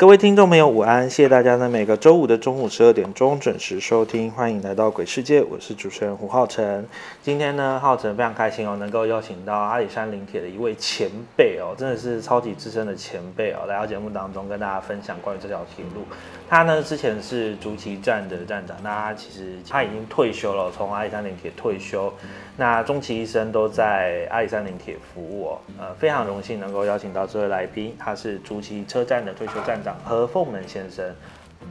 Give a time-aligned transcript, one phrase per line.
[0.00, 1.10] 各位听众朋友，午安！
[1.10, 6.86] 谢谢大家在每个周五的中午十二点钟准时收听，欢迎来到鬼世界，我是主持人胡浩辰。
[7.22, 16.00] 今天呢，浩辰非常开心哦，能够邀请到阿里山林铁的一位前辈哦，真的是超级资深的前辈哦，来到节目当中跟大家分享关于这条铁路。
[16.48, 22.10] 他呢之前是竹崎站的站长，那他其实他已经退休了，从阿里山林铁退休。
[22.56, 31.04] 那终其一生都在阿里山林铁服务哦，呃，非常荣幸能够邀请到这位来宾，他是竹崎车站的退休站长何凤门先生，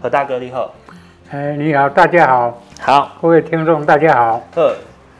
[0.01, 0.73] 何大哥你好，
[1.31, 4.75] 哎，你好，大家好，好，各位听众大家好，呃，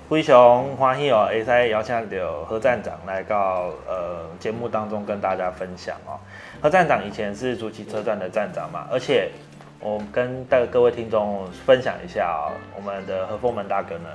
[0.08, 6.18] 灰熊欢喜哦，会使邀请到何站长来到呃节目当中跟大家分享哦。
[6.62, 9.30] 何站长以前是竹崎车站的站长嘛，而且
[9.80, 14.10] 我跟大各位听众分享一下哦，我们的何凤门大哥呢，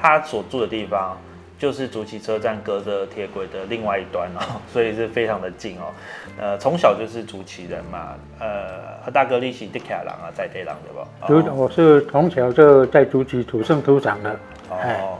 [0.00, 1.16] 他所住的地方
[1.58, 4.40] 就是竹崎车站隔着铁轨的另外一端哦，
[4.72, 5.92] 所以是非常的近哦。
[6.38, 11.42] 呃，从小就是竹崎人嘛，呃，和大哥一起地卡郎啊，在地郎对不？
[11.42, 14.38] 竹我是从小就在竹崎土生土长的。
[14.70, 15.18] 哎哦，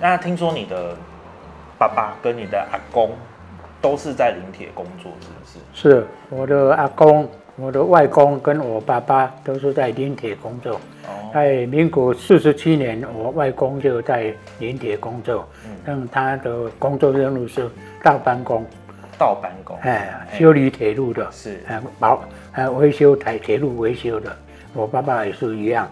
[0.00, 0.94] 那听说你的
[1.78, 3.12] 爸爸跟你的阿公
[3.80, 5.90] 都是在林铁工作，是不是？
[6.00, 7.28] 是我的阿公、
[7.60, 10.74] 我的外公跟我爸爸都是在林铁工作。
[11.06, 15.70] 哦，在民国四十七年，我外公就在林铁工作，嗯。
[15.84, 17.68] 但他的工作任务是
[18.02, 18.64] 倒班工，
[19.18, 20.08] 倒班工，哎，
[20.38, 21.60] 修理铁路的，是。
[21.66, 24.34] 哎，保哎维修台铁路维修的。
[24.74, 25.90] 我爸爸也是一样，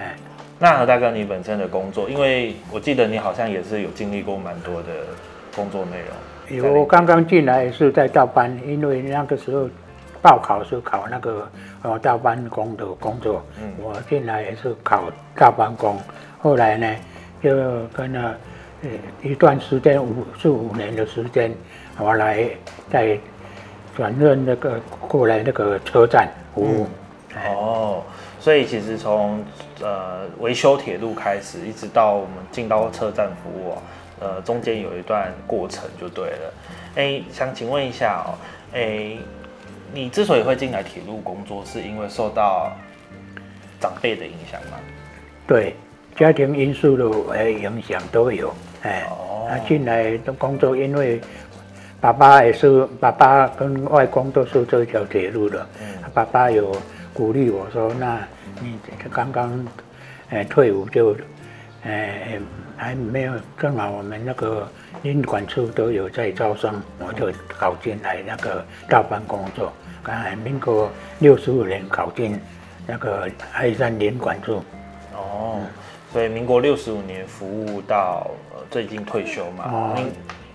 [0.00, 0.16] 哎，
[0.58, 4.88] 那何大哥你本身的工作，因为我记得你好像也是有经历过蛮多的
[5.54, 5.98] 工作内
[6.58, 6.74] 容。
[6.74, 9.68] 我刚刚进来是在倒班，因为那个时候
[10.24, 11.46] 报考是考那个
[11.82, 16.00] 呃大班工的工作，嗯我进来也是考大班工，
[16.40, 16.96] 后来呢
[17.42, 17.50] 就
[17.88, 18.34] 跟了
[18.82, 18.88] 呃
[19.22, 21.54] 一段时间五四五年的时间，
[21.98, 22.48] 我来
[22.90, 23.18] 在
[23.94, 26.86] 转任那个过来那个车站服务。
[27.46, 28.02] 哦，
[28.40, 29.44] 所以其实从
[29.82, 33.78] 呃维修铁路开始，一直到我们进到车站服务哦，
[34.20, 36.54] 呃中间有一段过程就对了。
[36.94, 38.32] 哎，想请问一下哦，
[38.72, 39.18] 哎，
[39.94, 42.72] 你之所以会进来铁路工作，是因为受到
[43.80, 44.76] 长辈的影响吗？
[45.46, 45.76] 对，
[46.16, 48.52] 家庭因素的呃影响都有。
[48.82, 51.20] 哎，哦他进来的工作，因为
[52.00, 55.64] 爸爸也是，爸爸跟外公都是这条铁路的。
[55.80, 56.76] 嗯爸爸有
[57.12, 58.18] 鼓励我说：“那
[58.60, 58.78] 你
[59.12, 59.66] 刚刚
[60.30, 61.16] 呃退伍就，
[61.84, 62.38] 呃
[62.76, 64.68] 还没有，正好我们那个
[65.02, 69.72] 领管处都有在招生，我就考进来那个大班工作。
[70.04, 72.38] 刚才民国六十五年考进
[72.86, 74.62] 那个爱山连管处。
[75.14, 75.60] 哦，
[76.12, 79.64] 所以民国六十五年服务到呃最近退休嘛。
[79.72, 79.98] 哦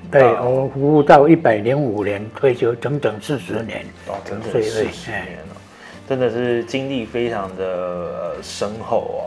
[0.10, 3.86] 对，啊我服务到一百零五年退休，整整四十年。
[4.08, 5.56] 哦，整整四十年了，
[6.08, 9.20] 真的是经历非常的呃深厚哦。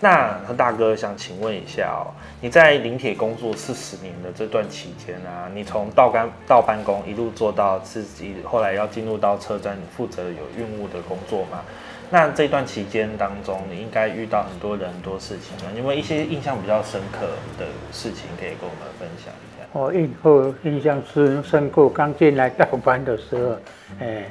[0.00, 11.64] 那大哥想请问一下哦，你在林铁工作四十年的这段期间啊，你从倒班倒班工一路做到自己后来要进入到车站你负责有运务的工作嘛？
[12.10, 17.26] 那这段期间当中，你应该遇到很多人很多事情啊，有没有一些印象比较深刻
[17.58, 19.66] 的事情可以跟我们分享一下？
[19.72, 23.56] 我印后印象深深刻，刚进来倒班的时候，
[24.00, 24.24] 哎，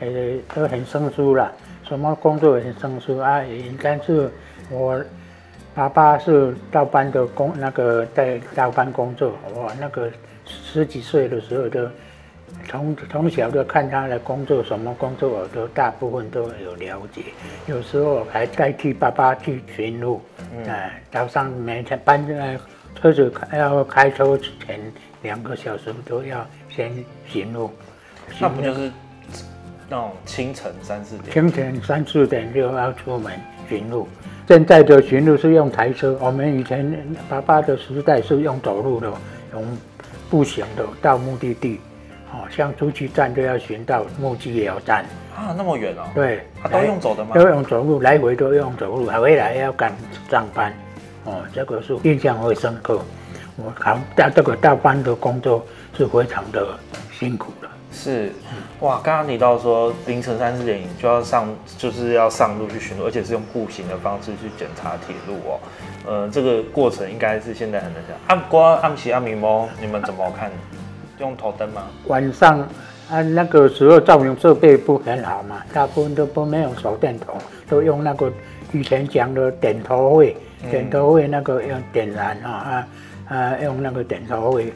[0.00, 0.08] 呃，
[0.54, 1.50] 都很生疏了，
[1.88, 3.42] 什么工作也很生疏啊。
[3.44, 4.30] 应该是
[4.70, 5.02] 我
[5.74, 10.10] 爸爸是倒班的工，那个在倒班工作，我那个
[10.46, 11.88] 十几岁的时候就
[12.68, 17.22] 从从小就看他的工作，什么工作我都大部分都有了解，
[17.66, 20.20] 有时候还代替爸爸去巡路，
[20.66, 22.58] 哎、早上每天班呃
[22.94, 24.80] 车子开要开车前
[25.22, 26.92] 两个小时都要先
[27.26, 27.70] 巡路，
[28.40, 28.90] 那不就是
[29.94, 31.32] 那种清晨三四点？
[31.32, 33.32] 清晨三四点就要出门
[33.68, 34.08] 巡路，
[34.48, 36.92] 现在的巡路是用台车，我们以前
[37.28, 39.08] 爸爸的时代是用走路的，
[39.52, 39.64] 用
[40.28, 41.80] 步行的到目的地。
[42.32, 45.04] 哦，像出去站都要巡到木屐寮站，
[45.36, 46.02] 啊，那么远哦。
[46.12, 47.30] 对，啊，都用走的吗？
[47.32, 49.92] 都用走路，来回都用走路，还回来要赶
[50.28, 50.74] 上班。
[51.22, 53.00] 哦，这个是印象会深刻。
[53.54, 55.64] 我考到这个大班的工作
[55.96, 56.76] 是非常的
[57.12, 57.63] 辛苦的。
[57.94, 58.32] 是，
[58.80, 61.48] 哇，刚刚提到说凌晨三四点就要上，
[61.78, 65.60] 就是要上路去巡逻，而且是用步行的方式去检查铁路哦。
[66.06, 68.16] 呃，这个过程应该是现在很难讲。
[68.26, 70.50] 暗光、暗旗、暗明猫，你们怎么看？
[71.20, 71.84] 用头灯吗？
[72.08, 72.58] 晚上
[73.08, 77.36] 啊，那个时候照明设备不很好嘛，大部分都不没有手电筒，
[77.68, 78.30] 都用那个
[78.72, 80.36] 以前讲的点头会，
[80.68, 82.88] 点头会那个用点燃啊啊
[83.28, 84.72] 啊，用那个点头会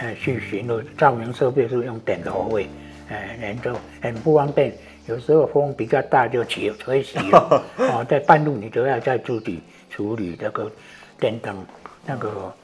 [0.00, 2.68] 呃去巡逻，照明设备是用点头位，
[3.08, 4.72] 呃，人就很不方便，
[5.06, 9.60] 有时候风比较大就起吹熄了， 哦，在半路你都要再自己
[9.90, 10.70] 处理这个
[11.18, 11.66] 电灯
[12.06, 12.54] 那个。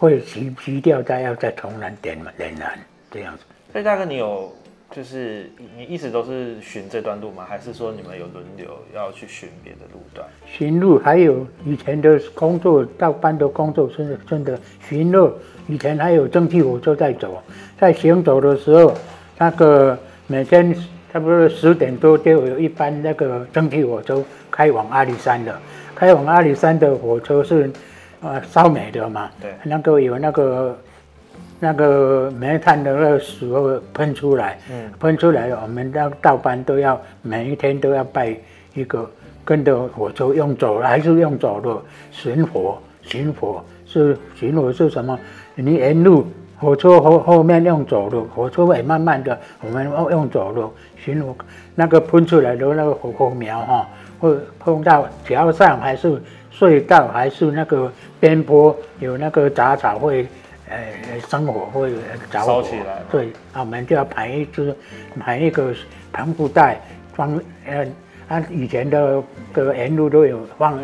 [0.00, 2.78] 会熄熄掉，再要再重燃点点燃
[3.10, 3.42] 这样子。
[3.72, 4.56] 所以大哥，你有
[4.90, 7.44] 就是你一直都是巡这段路吗？
[7.48, 10.26] 还是说你们有轮流要去巡别的路段？
[10.46, 15.32] 巡路还有以前的工作，到班的工作真的真的巡路。
[15.66, 17.42] 以前还有蒸汽火车在走，
[17.78, 18.94] 在行走的时候，
[19.36, 20.74] 那个每天
[21.12, 25.58] 差不多十点多就有一班那个蒸汽火车开往阿里山的。
[25.94, 27.70] 开往阿里山的火车是。
[28.20, 30.76] 呃，烧煤的嘛，对，那个有那个
[31.60, 38.36] 那个煤炭的那个时候喷出来，嗯，喷出来，我们到倒班都要每一天都要拜
[38.74, 39.10] 一个，
[39.44, 41.76] 跟着火车用走还是用走的
[42.10, 45.18] 巡火，巡火是巡火是什么？
[45.54, 46.26] 你沿路
[46.58, 51.34] 火车后后面用走路，火车尾慢慢的，我们用走路巡火，
[51.74, 53.88] 那个喷出来的那个火火苗哈，
[54.20, 56.20] 会碰到桥上还是？
[56.50, 60.26] 隧道还是那个边坡有那个杂草会，
[60.68, 61.92] 呃，生火会
[62.30, 62.62] 着火。
[62.62, 63.02] 起来。
[63.10, 64.76] 对，我们就要排一支，
[65.18, 65.74] 排一个
[66.12, 66.80] 帆布袋
[67.14, 67.86] 装，呃，
[68.28, 69.22] 按以前的
[69.52, 70.78] 的沿路都有放，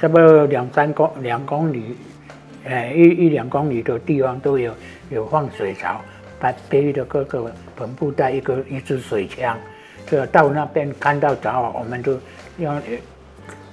[0.00, 1.96] 差不多两三公两公里，
[2.64, 4.74] 呃，一一两公里的地方都有
[5.10, 6.00] 有放水槽，
[6.38, 9.56] 把背的各个盆布袋一个一支水枪，
[10.06, 12.18] 就到那边看到着火，我们就
[12.58, 12.80] 要。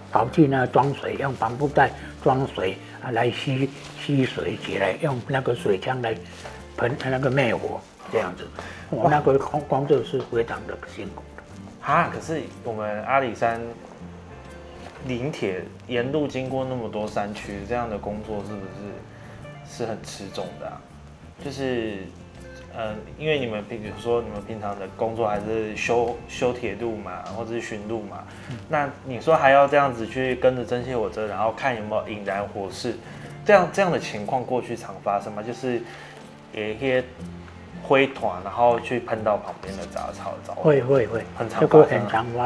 [0.09, 1.91] 跑去那装水，用帆布袋
[2.23, 3.69] 装水啊，来吸
[3.99, 6.15] 吸水起来，用那个水枪来
[6.75, 7.79] 喷那个灭火，
[8.11, 8.47] 这样子。
[8.89, 11.91] 我那个工工作是非常的辛苦的。
[11.91, 13.61] 啊，可是我们阿里山
[15.05, 20.71] 林铁沿路经过那么多山区，这样的工作是不是是很吃重的？
[21.43, 21.99] 就是。
[22.79, 28.23] 嗯，因为你们比如说你们平常的工作还是修修铁路嘛，或者是巡路嘛，
[28.69, 32.95] 那你说还要这样子去跟着蒸汽火车，然后看有没有引燃火势，
[33.43, 35.41] 这样这样的情况过去常发生吗？
[35.41, 35.81] 就是
[36.53, 37.03] 有一些
[37.81, 41.83] 灰团，然后去喷到旁边的杂草，会会会，很常发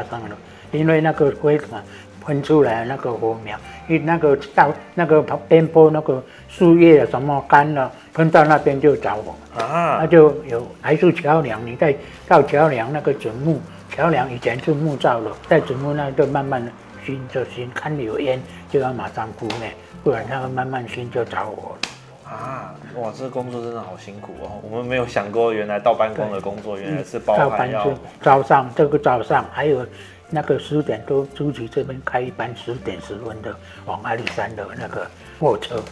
[0.04, 0.38] 生的，
[0.72, 1.84] 因为那个灰团。
[2.24, 3.58] 喷出来那个火苗，
[3.88, 11.96] 因为那个到那个边坡那个树叶什么干了，喷到那边就着火啊，那就有还是桥梁，你再
[12.28, 13.60] 到桥梁那个准木，
[13.90, 16.64] 桥梁以前是木造的，在准木那就慢慢
[17.04, 22.76] 熏就熏，看有烟就要马上扑灭，不然它会慢慢熏就着火了啊！
[22.98, 27.90] 哇，这个工作真的好辛苦哦，我们没有想过原来到办公的工作原来是包含要
[28.22, 29.84] 早上这个早上还有。
[30.34, 33.54] 那个十点多，朱局这边开一班十点十分的
[33.86, 35.06] 往阿里山的那个
[35.38, 35.84] 货车，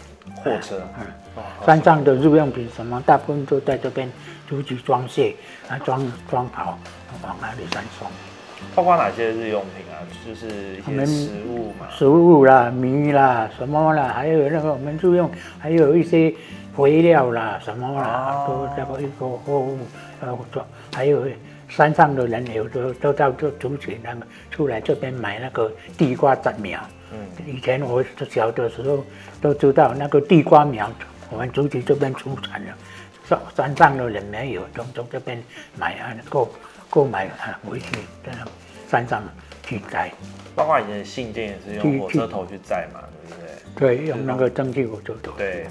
[0.41, 4.09] 货车，嗯，山上的日用品什么，大部分都在这边
[4.47, 5.35] 朱局装卸，
[5.67, 6.79] 啊，装装好
[7.21, 8.07] 往阿里山送。
[8.73, 9.99] 包括哪些日用品啊？
[10.25, 15.29] 就是一些食物嘛，食物啦，米啦，什么啦，还有那个我们日用，
[15.59, 16.33] 还有一些
[16.77, 19.79] 肥料啦，什么啦，都这个一个货物，
[20.21, 20.65] 呃，装，
[20.95, 21.25] 还有。
[21.69, 26.79] 山上的人有都都到这竹子那个出来这边买那个地瓜杂苗。
[27.11, 29.05] 嗯，以前我小的时候
[29.39, 30.91] 都知道那个地瓜苗，
[31.29, 32.71] 我们竹子这边出产的，
[33.27, 35.41] 山山上的人没有，从从这边
[35.77, 36.51] 买啊购
[36.89, 37.87] 购买啊回去
[38.25, 38.31] 在
[38.89, 39.23] 山上
[39.63, 40.11] 去摘。
[40.55, 43.97] 包括以前信件也是用火车头去载嘛，对不对？
[43.97, 45.31] 对，用那个蒸汽火车头。
[45.37, 45.65] 对，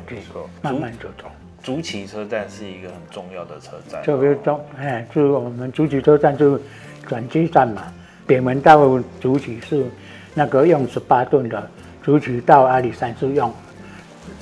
[0.62, 1.30] 慢慢就走。
[1.68, 6.62] 竹崎车站是一个很重要的车站，特别重，哎，就是我们竹崎车站就是
[7.06, 7.92] 转机站嘛。
[8.26, 9.84] 北门到竹崎是
[10.32, 11.70] 那个用十八吨的，
[12.02, 13.50] 竹崎到阿里山是用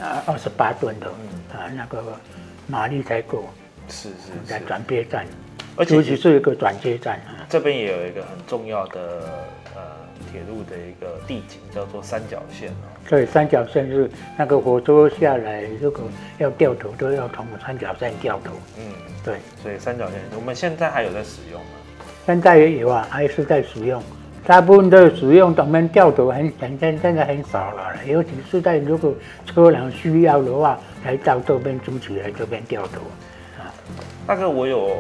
[0.01, 1.09] 啊二十八吨的，
[1.53, 2.01] 啊那个
[2.69, 3.43] 马力才够。
[3.89, 4.31] 是是。
[4.47, 5.27] 在转接站。
[5.75, 7.43] 而且竹崎是一个转接站啊。
[7.49, 9.29] 这边也有一个很重要的呃
[10.37, 12.93] 铁路的一个地景，叫做三角线哦。
[13.09, 16.03] 对，三角线是那个火车下来，如果
[16.37, 18.53] 要掉头都要从三角线掉头。
[18.79, 18.93] 嗯，
[19.25, 21.69] 对，所以三角线我们现在还有在使用吗？
[22.27, 24.03] 现在也有啊，还是在使用。
[24.45, 29.15] 大部分的使用我们掉头很很现现在很少了，尤其是在如果
[29.47, 33.01] 车辆需要的话，才到这边租起来这边掉头。
[34.27, 34.97] 大哥，我有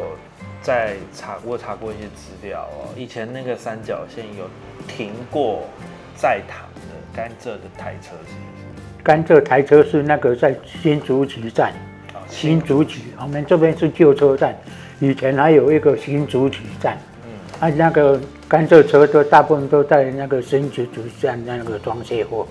[0.63, 2.89] 在查，我查过一些资料哦。
[2.97, 4.49] 以前那个三角线有
[4.87, 5.63] 停过
[6.17, 9.03] 在塘的甘蔗的台车，是不是？
[9.03, 11.73] 甘蔗台车是那个在新竹局站，
[12.13, 14.57] 啊新竹局，我们这边是旧车站，
[14.99, 22.47] 以前还有一个新竹局站，嗯啊，那个甘蔗车都大部分都在那个新竹局站那个装卸货，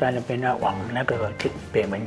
[0.00, 1.30] 在那边呢往那个
[1.72, 2.00] 北门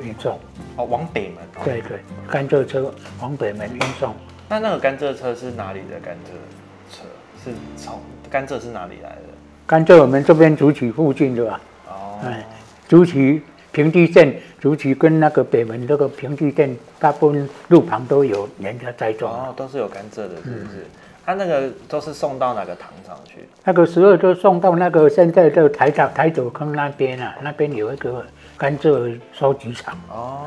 [0.00, 0.38] 运送。
[0.76, 1.38] 哦，往北门。
[1.56, 1.62] 哦。
[1.64, 1.98] 对对，
[2.30, 4.14] 甘蔗车往北门运送。
[4.48, 7.02] 那那个甘蔗车是哪里的甘蔗车？
[7.42, 9.22] 是从甘蔗是哪里来的？
[9.66, 11.60] 甘蔗我们这边竹崎附近的吧？
[11.88, 12.46] 哦，哎，
[12.88, 19.30] 竹崎平地镇，竹崎跟那个北门那个平地镇，大部分路旁都有人家栽种。
[19.30, 20.86] 哦，都是有甘蔗的，是不是？
[21.24, 23.48] 它、那个都是送到哪个糖厂去？
[23.62, 28.24] 那个时候就送到那个现在的台岛台走坑那边啊，那边有一个
[28.56, 29.96] 甘蔗收集场。
[30.08, 30.46] 哦，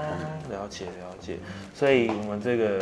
[0.50, 1.38] 了解了解。
[1.74, 2.82] 所以我们这个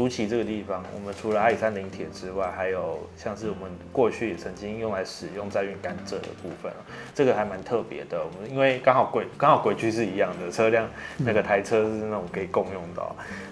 [0.00, 6.72] 竹崎这个地方，我们除了阿里山林铁之外，还有像是我们过去也曾经用来使用在运甘蔗的部分，
[7.14, 8.18] 这个还蛮特别的。
[8.18, 10.88] 我们因为刚好轨刚好轨距是一样的，车辆
[11.18, 13.02] 那个台车是那种可以共用的、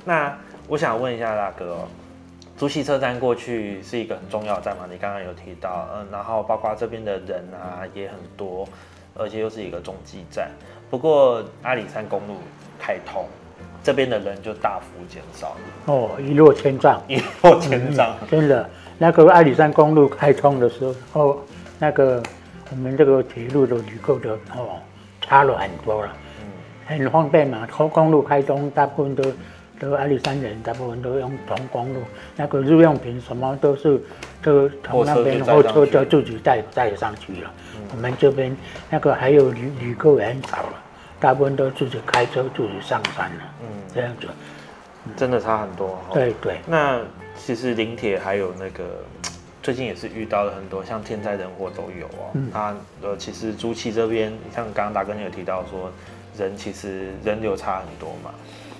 [0.07, 0.35] 那
[0.69, 1.89] 我想问一下大哥哦。
[2.57, 4.89] 竹崎车站过去是一个很重要的站嘛？
[4.91, 8.67] 你刚刚有提到，嗯，然后包括这边的人啊也很多，
[9.15, 10.51] 而且又是一个中继站。
[10.89, 12.37] 不过阿里山公路
[12.81, 13.27] 开通，
[13.83, 15.57] 这边的人就大幅减少了，
[15.87, 17.03] 哦，一落千丈。
[17.09, 18.15] 一落千丈。
[18.31, 18.69] 真的，
[18.99, 21.39] 那个阿里山公路开通的时候，哦，
[21.79, 22.23] 那个
[22.71, 24.77] 我们这个铁路的旅客的哦，
[25.21, 26.47] 差了很多了，嗯，
[26.87, 27.67] 很方便嘛。
[27.75, 29.23] 公公路开通，大部分都
[29.81, 32.01] 都阿里山人，大部分都用同公路，
[32.37, 34.01] 那个日用品什么都是
[34.43, 37.51] 都从那边货车就载上去货车就自己带带上去了。
[37.91, 38.55] 我们这边
[38.91, 40.83] 那个还有旅旅客也很少了，
[41.21, 44.29] 大部分都自己开车自己上山了，嗯，这样子。
[45.17, 46.15] 真的差很多、哦。。
[46.15, 47.01] 对对，那
[47.37, 49.03] 其实林铁还有那个
[49.63, 52.31] 最近也是遇到了很多像天灾人祸都有哦。
[52.35, 55.91] 嗯那呃，其实朱崎这边，像刚刚大哥你有提到说，
[56.39, 58.33] 人其实人流差很多嘛。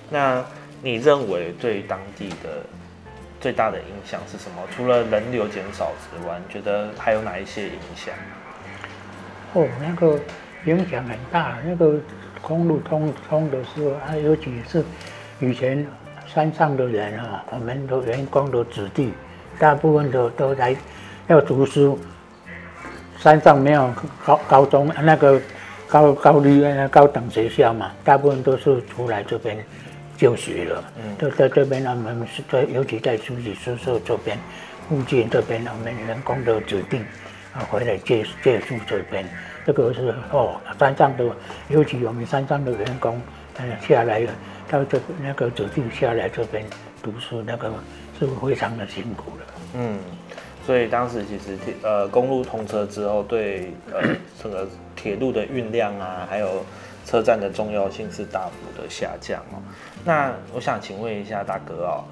[0.09, 0.43] 那
[0.81, 2.63] 你认为对当地的
[3.41, 4.61] 最大的影响是什么？
[4.75, 8.13] 除了人流减少之外，你觉得还有哪一些影响？
[9.53, 10.19] 哦，那个
[10.65, 11.57] 影响很大。
[11.65, 11.99] 那个
[12.41, 14.83] 公路通通的时候，啊，尤其是
[15.39, 15.85] 以前
[16.27, 19.13] 山上的人啊，我们的员工的子弟，
[19.57, 20.75] 大部分都都来
[21.27, 21.99] 要读书。
[23.17, 23.93] 山上没有
[24.25, 25.41] 高高中那个
[25.89, 29.57] 高高绿呃高等学校嘛，大部分都是出来这边
[30.15, 30.81] 就学了。
[30.97, 34.37] 嗯都在这边，我们是在尤其在书记宿舍这边
[34.87, 37.01] 附近这边，我们员工的指定
[37.53, 39.25] 啊回来借借宿这边，
[39.69, 41.23] 这个是哦山上的，
[41.67, 43.21] 尤其我们山上的员工，
[43.57, 44.33] 呃下来了
[44.67, 46.65] 到这个那个指定下来这边
[47.03, 47.71] 读书，那个
[48.17, 49.45] 是非常的辛苦的。
[49.75, 49.99] 嗯，
[50.65, 54.01] 所以当时其实呃公路通车之后，对呃
[54.41, 56.65] 整个铁路的运量啊，还有
[57.05, 59.61] 车站的重要性是大幅的下降哦。
[60.03, 62.03] 那我想请问一下大哥哦，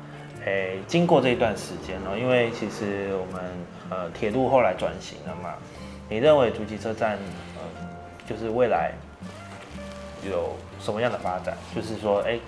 [0.45, 3.43] 诶，经过这一段时间哦，因为其实我们
[3.89, 5.55] 呃铁路后来转型了嘛，
[6.09, 7.17] 你认为竹崎车站
[7.55, 7.61] 呃
[8.27, 8.91] 就是未来
[10.29, 11.55] 有什么样的发展？
[11.75, 12.39] 就是说，哎、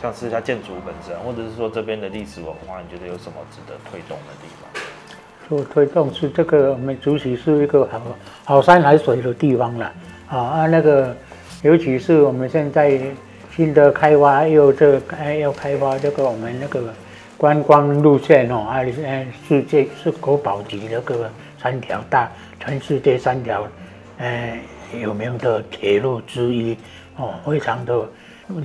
[0.00, 4.82] 像是它建筑本身，或者是说这边的历史文化，你觉得有什么值得推动的地方？
[5.48, 8.00] 做推动是这个，我们竹崎是一个好
[8.44, 9.92] 好山好水的地方了
[10.28, 11.14] 啊啊，那个
[11.62, 12.98] 尤其是我们现在
[13.54, 16.92] 新的开发又这哎要开发这个我们那个
[17.36, 18.82] 观光路线哦，啊
[19.46, 21.30] 世界是国宝级那个
[21.60, 22.30] 三条大
[22.64, 23.68] 全世界三条
[24.18, 24.58] 呃
[24.98, 26.76] 有名的铁路之一
[27.16, 28.08] 哦，非常的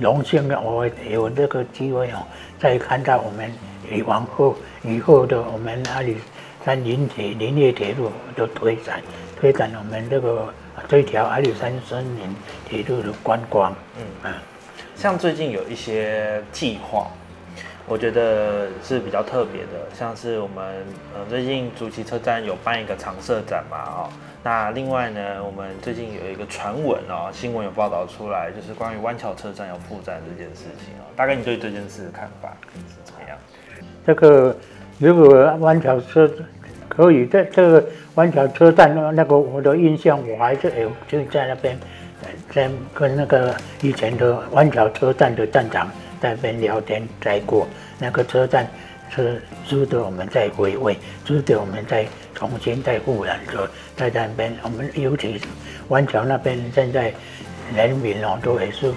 [0.00, 2.26] 荣幸的我有这个机会哦，
[2.58, 3.52] 再看到我们
[3.92, 6.16] 以往后以后的我们阿里
[6.64, 9.02] 山林铁林业铁路的推展，
[9.38, 10.52] 推展我们这个
[10.88, 12.34] 这条阿里山森林
[12.66, 13.74] 铁路的观光。
[13.98, 14.42] 嗯啊
[14.96, 17.10] 像最近有一些计划，
[17.90, 20.64] 我觉得是比较特别的，像是我们
[21.12, 24.08] 呃最近竹崎车站有办一个常设展嘛哦，
[24.44, 33.36] 那另外呢，我们最近有一个传闻哦，新闻有报道出来，就是关于湾桥车站要复站这件事情哦，大概你对这件事的看法是怎么样？
[34.06, 34.56] 这个
[35.00, 36.30] 如果湾桥车
[36.88, 41.76] 可以在这个湾桥车站那那个我的印象，我还是有就在那边，
[42.54, 45.90] 在跟那个以前的湾桥车站的站长
[46.20, 47.66] 在那边聊天在过，
[47.98, 48.68] 那个车站
[49.10, 55.44] 是值得我们再回味，值得我们再重新再复燃的，在那边我们尤其是
[55.88, 57.12] 湾桥那边现在
[57.74, 58.92] 人民哦都也是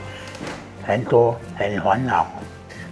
[0.86, 2.28] 很多很烦恼。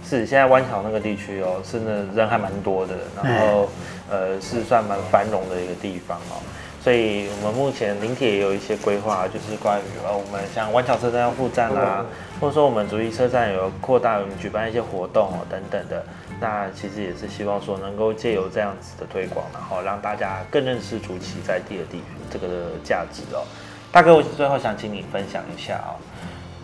[0.04, 3.68] 是，现在湾桥那个地区哦，真的人还蛮多的，然后
[4.10, 6.42] 呃是算蛮繁荣的一个地方哦，
[6.82, 12.04] 所以我们目前林铁也有一些规划，就是关于呃我们像湾桥车站要复站啦，
[12.40, 16.04] 或者说我们竹溪车站有扩大我们举办一些活动哦等等的，
[16.40, 23.44] 那其实也是希望说能够借由这样子的推广，然后让大家更认识竹崎在地的地这个价值哦。
[23.92, 25.94] 大哥，我最后想请你分享一下哦，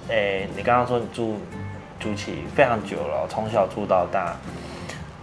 [0.09, 1.39] 诶，你刚刚说你住。
[2.01, 4.37] 竹崎非常久了，从小住到大。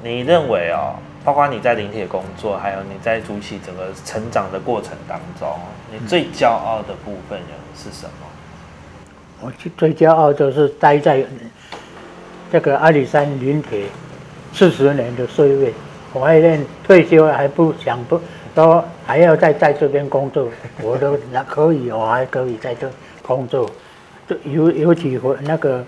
[0.04, 5.50] 你认为哦，包括你在林铁工作，还有你在竹起整个成长的过程当中，
[5.92, 7.38] 你最骄傲的部分
[7.76, 8.28] 是什么？
[9.42, 11.26] 我最骄傲就是待在
[12.52, 13.86] 这个阿里山林铁
[14.54, 15.74] 四十年的岁月，
[16.14, 18.22] 我还念退休还不想不
[18.54, 20.48] 都还要再在这边工作，
[20.82, 22.88] 我都那可以，我还可以在这
[23.24, 23.68] 工作，
[24.44, 25.84] 尤尤其我那个。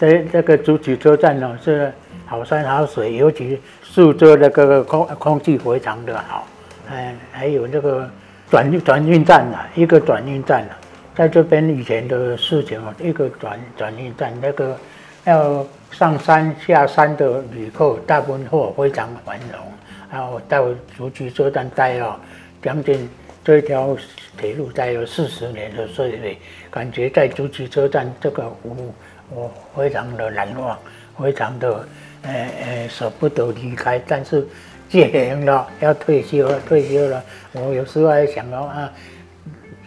[0.00, 1.92] 在这个竹崎车站呢，是
[2.30, 6.46] 好山好水，尤其宿舍那个空空气非常的好。
[6.88, 8.08] 哎，还有那个
[8.48, 10.78] 转转运站啊，一个转运站啊，
[11.12, 14.78] 在这边以前的事情啊，一个转转运站，那个
[15.24, 19.58] 要上山下山的旅客大部分货非常繁荣。
[20.12, 22.16] 然后到竹崎车站待了
[22.62, 23.10] 将近
[23.44, 23.96] 这条
[24.38, 26.36] 铁路待了四十年的岁月，
[26.70, 28.94] 感觉在竹崎车站这个服务。
[29.32, 30.78] 我非常的难忘，
[31.18, 31.88] 非常的，
[32.22, 32.32] 呃
[32.64, 34.00] 呃舍不得离开。
[34.06, 34.46] 但是
[34.88, 37.22] 戒严了，要退休了，退休了。
[37.52, 38.92] 我有时候还想到啊，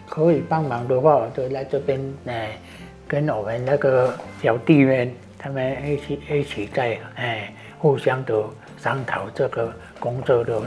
[0.08, 2.58] 可以帮忙的话，我就来这边，哎，
[3.06, 8.42] 跟我们那个小弟们，他们一起一起在，哎，互相的
[8.78, 10.60] 商讨这个工作的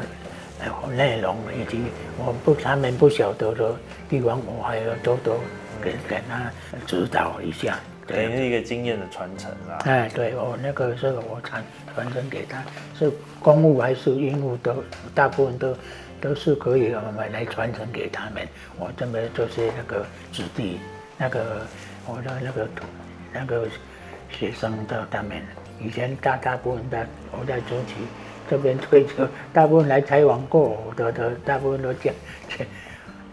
[0.95, 1.83] 内容，以及
[2.17, 3.75] 我不他们不晓得的
[4.07, 5.35] 地方，我还要多多
[5.81, 6.51] 给给他
[6.85, 7.79] 指导一下。
[8.07, 9.79] 等于是一个经验的传承啦。
[9.83, 12.63] 哎，对我那个是我传传承给他，
[12.97, 15.75] 是公务还是英务都大部分都
[16.21, 18.47] 都是可以我们来传承给他们。
[18.79, 20.79] 我这边就是那个子弟，
[21.17, 21.61] 那个
[22.07, 22.67] 我的那个
[23.33, 23.67] 那个
[24.29, 25.41] 学生的他们，
[25.79, 27.93] 以前大大部分的我在中期
[28.49, 32.13] 这边推车，大部分来采访过我的的，大部分都讲。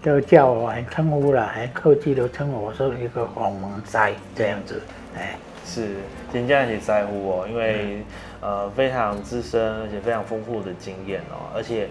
[0.05, 4.83] 都叫我很称呼了，还客气的称呼我说一个黄门塞这样子，
[5.17, 5.97] 哎，是，
[6.31, 8.05] 真正是在乎哦，因为
[8.43, 11.89] 呃非常资深而且非常丰富的经验哦，而且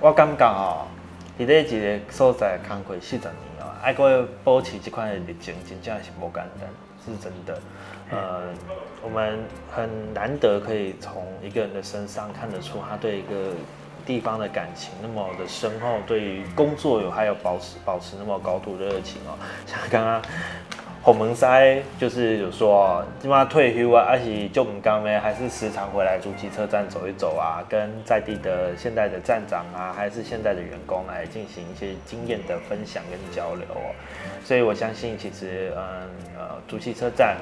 [0.00, 0.88] 我感觉哦，
[1.38, 4.10] 伫咧一个所在工作四十年哦，爱过
[4.42, 6.68] 保持这款的热情，真正是不简单，
[7.06, 7.56] 是真的。
[8.10, 8.42] 呃，
[9.04, 9.38] 我们
[9.70, 13.52] 很难得可以从一个人的身上看得出他对一个。
[14.04, 19.38] 地方的感情那么的深厚，对于工作有还有保持保持那么高度的热情哦。
[19.66, 20.22] 像刚刚
[21.02, 33.94] 洪门塞就是有说，基本上退休啊，而且就我们刚刚还是时常回来竹崎车站走一走啊，跟在地的现在的站长啊，还是现在的员工来进行一些经验的分享跟交流哦。
[34.44, 35.82] 所以我相信，其实嗯
[36.38, 37.36] 呃竹崎车站。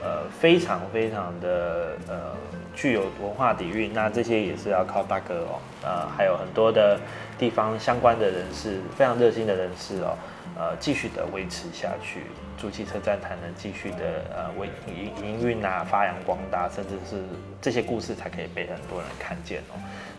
[0.00, 2.32] 呃，非常非常的呃
[2.80, 6.96] 具有文化底蕴，那这些也是要靠大哥哦，呃，还有很多的
[7.36, 10.16] 地方相关的人士，非常热心的人士哦，
[10.56, 12.22] 呃，继续的维持下去，
[12.56, 17.20] 竹汽车站才能继续的呃为营营运啊发扬光大，甚至是
[17.60, 19.74] 这些故事才可以被很多人看见哦。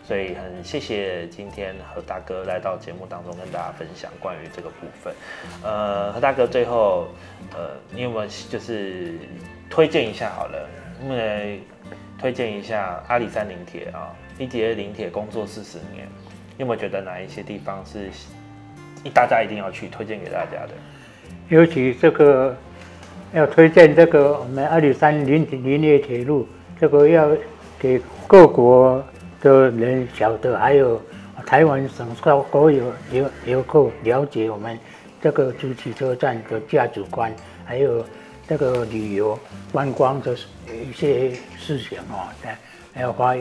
[0.06, 5.14] 所以很谢谢今天何大哥来到节目当中跟大家分享关于这个部分。
[5.62, 7.08] 呃，何大哥最后
[7.54, 9.14] 呃，你有没有就是
[9.70, 10.68] 推荐一下好了？
[11.02, 11.62] 因为
[12.20, 16.06] 推荐一下阿里山林铁啊，一节林铁工作四十年，
[16.56, 18.10] 你有没有觉得哪一些地方是
[19.14, 20.74] 大家一定要去推荐给大家的？
[21.48, 22.56] 尤其这个
[23.32, 26.46] 要推荐这个我们阿里山林林业铁路，
[26.78, 27.30] 这个要
[27.78, 29.02] 给各国。
[29.42, 31.00] 的人晓得，还有
[31.46, 34.78] 台湾省所所有游游客了解我们
[35.18, 37.32] 这个主汽车站的价值观，
[37.64, 38.04] 还有
[38.50, 39.38] 这个旅游
[39.70, 40.36] 观光的
[40.66, 42.26] 一些事情哦，
[42.92, 43.36] 还要发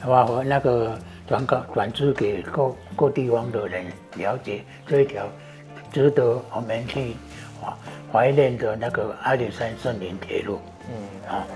[0.00, 3.86] 发发那个转告转资给各各地方的人
[4.16, 5.24] 了解这一条
[5.92, 7.14] 值得我们去
[7.60, 7.72] 怀
[8.12, 10.58] 怀念的那个阿里山森林铁路。
[10.88, 11.46] 嗯，啊。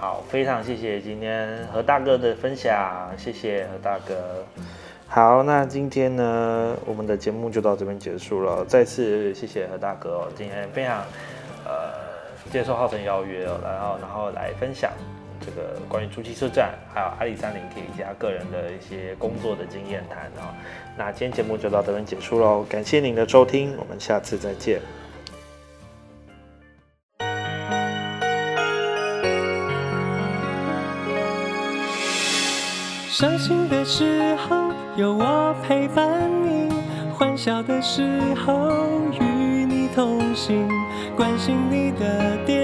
[0.00, 4.42] 好，非常谢谢今天何大哥的分享，谢谢何大哥。
[5.06, 8.64] 好，那今天呢，我们的节目就到这边结束了。
[8.64, 11.04] 再次谢谢何大哥哦，今天非常
[11.66, 12.01] 呃
[12.50, 14.90] 接受浩辰邀约哦，然后然后来分享
[15.40, 20.54] 这个关于初期车站还有阿里山林铁以及他个人的一些工作的经验谈哦。
[20.96, 24.80] 那今天节目就到这边结束喽，感谢您的收听，我们下次再见。
[33.08, 36.68] 伤心的时候有我陪伴你，
[37.14, 38.70] 欢笑的时候
[39.12, 39.24] 与
[39.64, 40.68] 你同行，
[41.16, 42.61] 关心你的点。